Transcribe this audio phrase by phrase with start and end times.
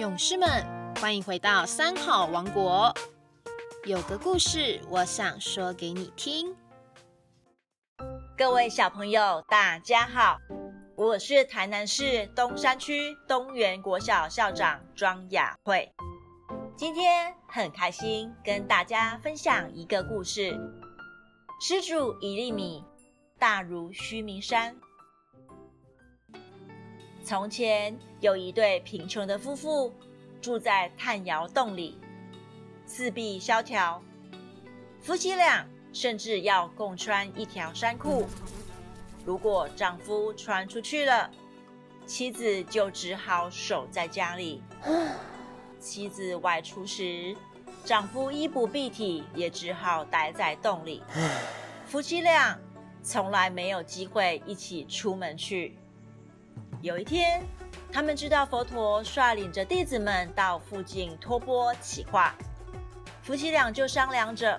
[0.00, 0.48] 勇士们，
[0.98, 2.90] 欢迎回到三好王国。
[3.84, 6.56] 有个故事，我想说给你听。
[8.34, 10.38] 各位小朋友，大家好，
[10.96, 15.92] 我是台南市东山区东园国小校长庄雅慧。
[16.78, 20.58] 今天很开心跟大家分享一个故事：
[21.60, 22.82] 施主一粒米，
[23.38, 24.74] 大如须弥山。
[27.30, 29.94] 从前有一对贫穷的夫妇，
[30.42, 31.96] 住在炭窑洞里，
[32.86, 34.02] 四壁萧条。
[35.00, 38.26] 夫妻俩甚至要共穿一条衫裤。
[39.24, 41.30] 如果丈夫穿出去了，
[42.04, 44.60] 妻子就只好守在家里。
[45.78, 47.36] 妻子外出时，
[47.84, 51.00] 丈夫衣不蔽体，也只好待在洞里。
[51.86, 52.58] 夫妻俩
[53.04, 55.76] 从来没有机会一起出门去。
[56.82, 57.46] 有一天，
[57.92, 62.34] 他们知道佛陀率领着弟子们到附近托钵乞化，
[63.22, 64.58] 夫妻俩就商量着：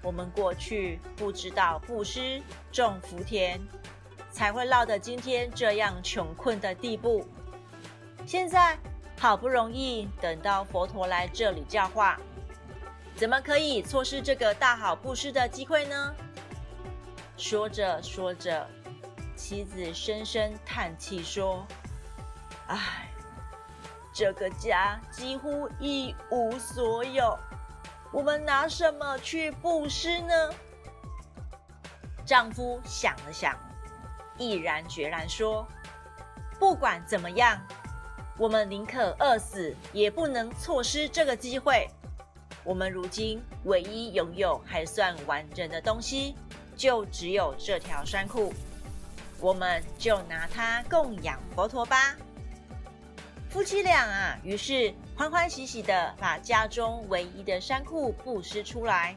[0.00, 3.60] 我们过去不知道布施种福田，
[4.30, 7.26] 才会落得今天这样穷困的地步。
[8.24, 8.78] 现在
[9.18, 12.16] 好不容易等到佛陀来这里教化，
[13.16, 16.14] 怎么可以错失这个大好布施的机会呢？
[17.36, 18.64] 说着说着。
[19.38, 21.64] 妻子深深叹气说
[22.66, 23.08] ：“唉，
[24.12, 27.38] 这个家几乎一无所有，
[28.12, 30.50] 我们拿什么去布施呢？”
[32.26, 33.56] 丈夫想了想，
[34.36, 35.64] 毅然决然说
[36.58, 37.58] ：“不管怎么样，
[38.36, 41.88] 我们宁可饿死，也不能错失这个机会。
[42.64, 46.34] 我们如今唯一拥有还算完整的东西，
[46.76, 48.52] 就只有这条衫裤。”
[49.40, 52.16] 我们就拿它供养佛陀吧。
[53.48, 59.16] 夫妻俩啊，于是欢欢喜喜的把家中唯一的衫裤布施出来。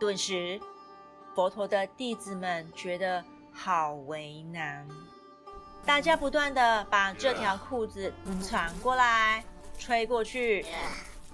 [0.00, 0.60] 顿时，
[1.34, 3.22] 佛陀的弟子们觉得
[3.52, 4.88] 好为难，
[5.84, 9.44] 大家不断的把这条裤子传过来、
[9.78, 10.64] 吹过去，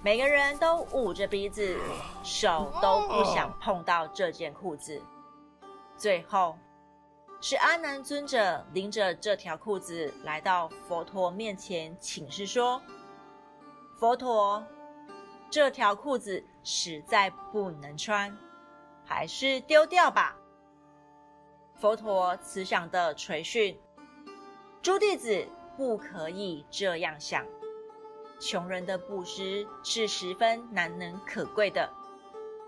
[0.01, 1.77] 每个人都捂着鼻子，
[2.23, 5.01] 手都不想碰到这件裤子。
[6.03, 6.57] 最后，
[7.39, 12.81] 是阿难尊者拎着这条裤子来到佛陀面前请示说
[13.97, 14.61] ：“佛陀，
[15.49, 18.37] 这条裤子实在不能穿，
[19.05, 20.35] 还是丢掉吧。”
[21.79, 23.79] 佛陀慈祥的垂训
[24.83, 25.47] ：“诸弟子
[25.77, 27.45] 不可以这样想，
[28.41, 31.89] 穷人的布施是十分难能可贵的，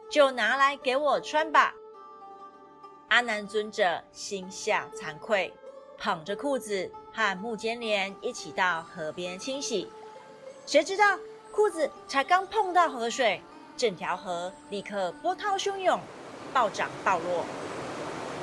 [0.09, 1.73] 就拿来给我穿吧。”
[3.07, 5.53] 阿难尊者心下惭愧，
[5.97, 9.87] 捧着裤子和木坚莲一起到河边清洗。
[10.65, 11.17] 谁知道
[11.51, 13.41] 裤子才刚碰到河水，
[13.77, 15.99] 整条河立刻波涛汹涌，
[16.51, 17.45] 暴涨暴落。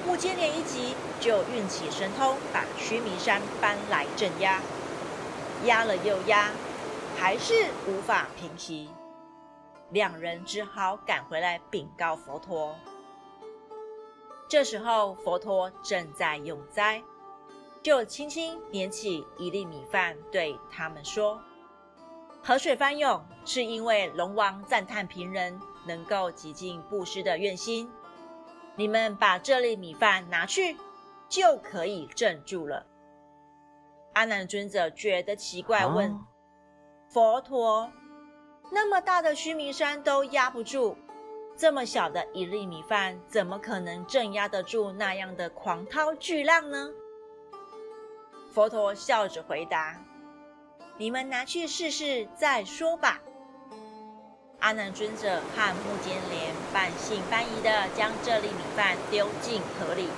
[0.06, 4.62] 木坚莲一急，就运起神通，把须弥山搬来镇压。
[5.64, 6.50] 压了又压，
[7.18, 7.52] 还是
[7.88, 8.88] 无法平息。
[9.90, 12.74] 两人只好赶回来禀告佛陀。
[14.52, 17.02] 这时候，佛陀正在用斋，
[17.82, 21.40] 就轻轻捻起一粒米饭，对他们说
[22.44, 27.90] ：“河水翻涌，是因为龙王赞叹贫人能够极尽布施的愿心。
[28.76, 30.76] 你们把这粒米饭拿去，
[31.30, 32.84] 就可以镇住了。”
[34.12, 36.20] 阿难尊者觉得奇怪，问
[37.08, 37.90] 佛陀
[38.70, 40.98] ：“那么大的须弥山都压不住？”
[41.56, 46.90] 这么小的一粒米饭，怎么可能镇压得住那样的狂涛巨浪呢？
[48.52, 50.02] 佛陀笑着回答
[50.98, 53.20] ：“你们拿去试试再说吧。”
[54.58, 60.08] 阿难尊者和木坚连半信半疑的将这粒米饭丢进河里，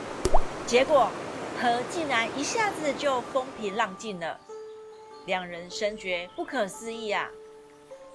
[0.67, 1.11] 结果
[1.61, 4.41] 河竟然一下子就风平浪静了。
[5.26, 7.31] 两人深觉不可思议啊！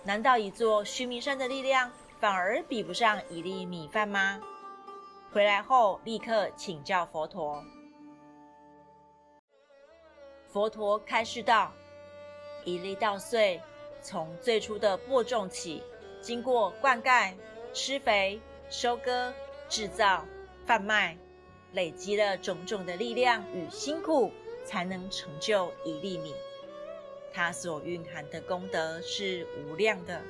[0.03, 1.91] 难道一座须弥山的力量？
[2.19, 4.41] 反而比不上一粒米饭吗？
[5.31, 7.63] 回来后立刻请教佛陀。
[10.49, 11.71] 佛陀开示道：
[12.65, 13.61] 一粒稻穗
[14.01, 15.81] 从最初的播种起，
[16.21, 17.33] 经过灌溉、
[17.73, 19.33] 施肥、收割、
[19.69, 20.25] 制造、
[20.65, 21.17] 贩卖，
[21.71, 24.29] 累积了种种的力量与辛苦，
[24.65, 26.35] 才能成就一粒米。
[27.31, 30.21] 它所蕴含的功德是无量的。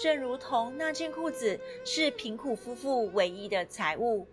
[0.00, 4.26] 正如同那件裤子是贫苦夫妇唯一的财物，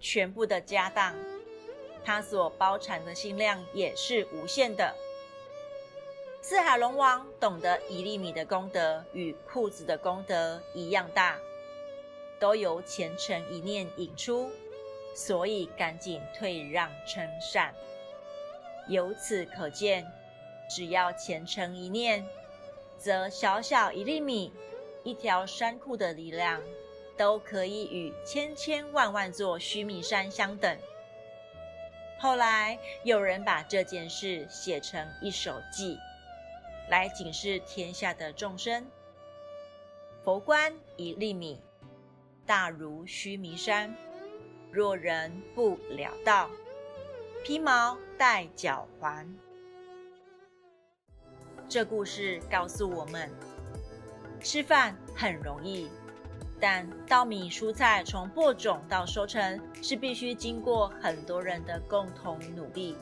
[0.00, 1.14] 全部的家当，
[2.04, 4.92] 它所包产的心量也是无限的。
[6.42, 11.38] 四海龙王懂得一粒米的功德与裤子的功德一样大，
[12.40, 14.50] 都由虔诚一念引出，
[15.14, 17.72] 所以赶紧退让称善。
[18.88, 20.04] 由此可见，
[20.68, 22.26] 只要虔诚一念，
[22.98, 24.52] 则小小一粒米、
[25.06, 26.60] 一条山库的力量，
[27.16, 30.76] 都可以与千千万万座须弥山相等。
[32.18, 35.96] 后来有人把这件事写成一首偈，
[36.90, 38.84] 来警示天下的众生：
[40.24, 41.60] 佛观一粒米，
[42.44, 43.94] 大如须弥山。
[44.72, 46.50] 若人不了道，
[47.44, 49.32] 披毛戴脚环。
[51.68, 53.30] 这故事告诉我们，
[54.46, 55.90] 吃饭很容易，
[56.60, 62.96] 但稻米蔬菜从播种到收成是必须经过很多人的共同努力。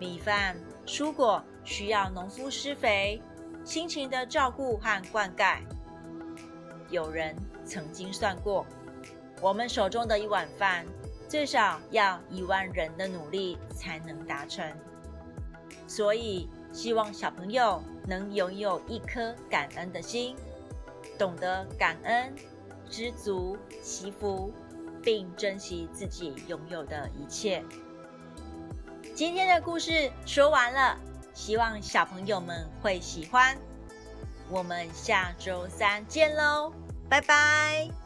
[0.00, 3.22] 米饭、蔬果需要农夫施肥、
[3.64, 5.60] 辛勤的照顾和灌溉。
[6.90, 8.66] 有人曾经算过，
[9.40, 10.84] 我们手中的一碗饭。
[11.28, 14.70] 最少要一万人的努力才能达成，
[15.86, 20.36] 所以希望小朋友能拥有一颗感恩的心，
[21.18, 22.34] 懂得感恩、
[22.90, 24.52] 知足、祈福，
[25.02, 27.64] 并珍惜自己拥有的一切。
[29.14, 30.98] 今天的故事说完了，
[31.34, 33.56] 希望小朋友们会喜欢。
[34.48, 36.72] 我们下周三见喽，
[37.08, 38.01] 拜拜。